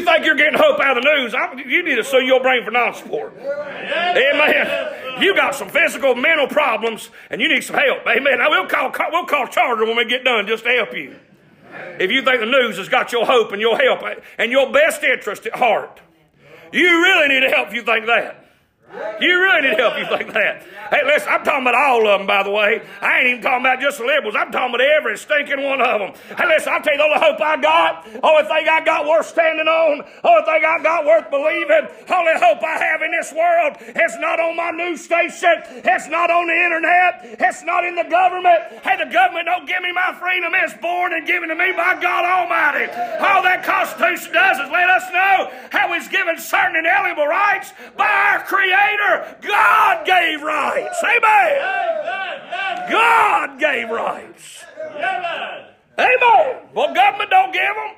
[0.00, 2.40] you think you're getting hope out of the news, I, you need to sue your
[2.40, 3.34] brain for non-support.
[3.38, 5.22] Amen.
[5.22, 8.06] You got some physical, mental problems, and you need some help.
[8.06, 8.40] Amen.
[8.40, 11.16] I will call, we'll call Charter when we get done just to help you.
[12.00, 14.00] If you think the news has got your hope and your help
[14.38, 16.00] and your best interest at heart,
[16.72, 18.49] you really need to help if you think that.
[19.20, 20.66] You really need help you think that.
[20.90, 22.82] Hey, listen, I'm talking about all of them, by the way.
[23.00, 24.34] I ain't even talking about just the liberals.
[24.34, 26.10] I'm talking about every stinking one of them.
[26.34, 29.30] Hey, listen, I'll tell you the only hope I got, only thing I got worth
[29.30, 33.78] standing on, only thing I got worth believing, only hope I have in this world
[33.78, 35.54] is not on my news station,
[35.86, 38.82] it's not on the internet, it's not in the government.
[38.82, 40.50] Hey, the government don't give me my freedom.
[40.58, 42.90] It's born and given to me by God Almighty.
[43.22, 48.10] All that Constitution does is let us know how He's given certain inalienable rights by
[48.34, 48.79] our Creator.
[48.80, 51.04] Creator, God gave rights.
[51.04, 52.90] Amen.
[52.90, 54.64] God gave rights.
[55.98, 56.62] Amen.
[56.74, 57.96] Well, government don't give them.